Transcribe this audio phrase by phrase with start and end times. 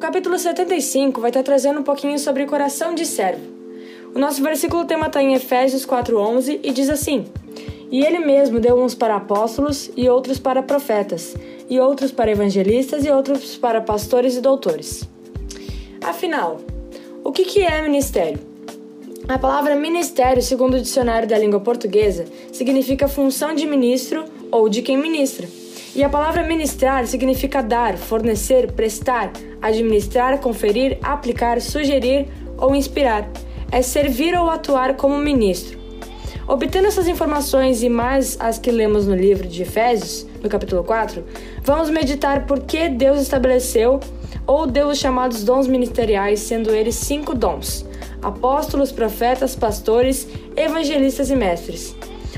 [0.00, 3.42] Capítulo 75 vai estar trazendo um pouquinho sobre coração de servo.
[4.14, 7.26] O nosso versículo tema está em Efésios 4:11 e diz assim:
[7.90, 11.36] E ele mesmo deu uns para apóstolos e outros para profetas,
[11.68, 15.06] e outros para evangelistas e outros para pastores e doutores.
[16.00, 16.62] Afinal,
[17.22, 18.40] o que, que é ministério?
[19.28, 24.80] A palavra ministério, segundo o dicionário da língua portuguesa, significa função de ministro ou de
[24.80, 25.46] quem ministra.
[26.00, 29.30] E a palavra ministrar significa dar, fornecer, prestar,
[29.60, 32.26] administrar, conferir, aplicar, sugerir
[32.56, 33.28] ou inspirar.
[33.70, 35.78] É servir ou atuar como ministro.
[36.48, 41.22] Obtendo essas informações e mais as que lemos no livro de Efésios, no capítulo 4,
[41.62, 44.00] vamos meditar por que Deus estabeleceu
[44.46, 47.84] ou deu os chamados dons ministeriais, sendo eles cinco dons:
[48.22, 50.26] apóstolos, profetas, pastores,
[50.56, 51.94] evangelistas e mestres.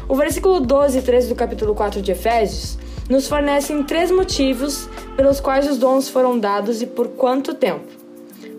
[0.08, 5.38] O versículo 12 e 13 do capítulo 4 de Efésios nos fornecem três motivos pelos
[5.38, 7.84] quais os dons foram dados e por quanto tempo.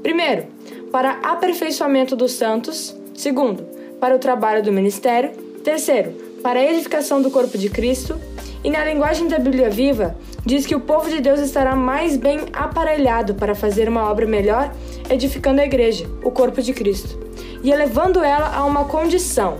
[0.04, 0.46] Primeiro,
[0.92, 2.96] para aperfeiçoamento dos santos.
[3.16, 3.64] Segundo,
[4.00, 5.32] para o trabalho do ministério.
[5.64, 6.12] Terceiro,
[6.44, 8.22] para a edificação do corpo de Cristo.
[8.64, 12.42] E na linguagem da Bíblia Viva, diz que o povo de Deus estará mais bem
[12.54, 14.72] aparelhado para fazer uma obra melhor,
[15.10, 17.20] edificando a igreja, o corpo de Cristo,
[17.64, 19.58] e elevando ela a uma condição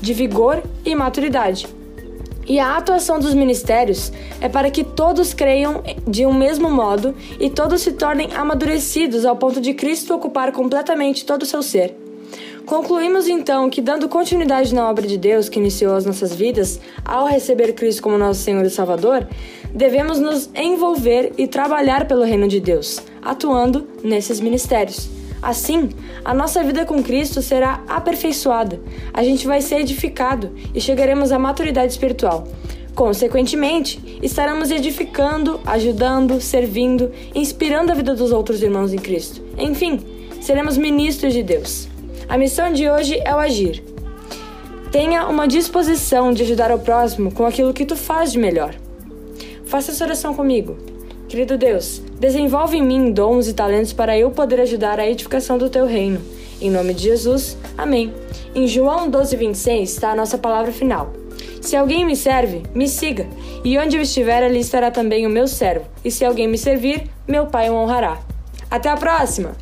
[0.00, 1.75] de vigor e maturidade.
[2.46, 7.50] E a atuação dos ministérios é para que todos creiam de um mesmo modo e
[7.50, 11.96] todos se tornem amadurecidos ao ponto de Cristo ocupar completamente todo o seu ser.
[12.64, 17.26] Concluímos então que, dando continuidade na obra de Deus que iniciou as nossas vidas ao
[17.26, 19.26] receber Cristo como nosso Senhor e Salvador,
[19.72, 25.08] devemos nos envolver e trabalhar pelo reino de Deus, atuando nesses ministérios.
[25.42, 25.90] Assim,
[26.24, 28.80] a nossa vida com Cristo será aperfeiçoada,
[29.12, 32.46] a gente vai ser edificado e chegaremos à maturidade espiritual.
[32.94, 39.42] Consequentemente, estaremos edificando, ajudando, servindo, inspirando a vida dos outros irmãos em Cristo.
[39.58, 40.00] Enfim,
[40.40, 41.88] seremos ministros de Deus.
[42.26, 43.84] A missão de hoje é o agir.
[44.90, 48.74] Tenha uma disposição de ajudar o próximo com aquilo que tu faz de melhor.
[49.66, 50.78] Faça essa oração comigo.
[51.28, 55.70] Querido Deus, desenvolve em mim dons e talentos para eu poder ajudar a edificação do
[55.70, 56.20] teu reino.
[56.60, 58.12] Em nome de Jesus, amém.
[58.54, 61.12] Em João 12,26 está a nossa palavra final.
[61.60, 63.26] Se alguém me serve, me siga,
[63.64, 65.84] e onde eu estiver, ali estará também o meu servo.
[66.04, 68.18] E se alguém me servir, meu Pai o honrará.
[68.70, 69.56] Até a próxima!